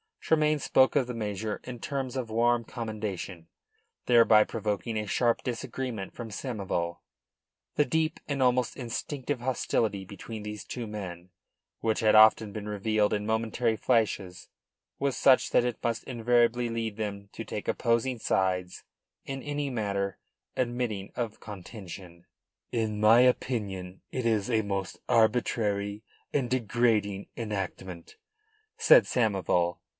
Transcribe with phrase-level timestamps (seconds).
[0.19, 3.47] Tremayne spoke of the measure in terms of warm commendation,
[4.05, 6.99] thereby provoking a sharp disagreement from Samoval.
[7.75, 11.29] The deep and almost instinctive hostility between these two men,
[11.81, 14.47] which had often been revealed in momentary flashes,
[14.99, 18.83] was such that it must invariably lead them to take opposing sides
[19.25, 20.17] in any matter
[20.55, 22.25] admitting of contention.
[22.71, 28.15] "In my opinion it is a most arbitrary and degrading enactment,"
[28.77, 29.79] said Samoval.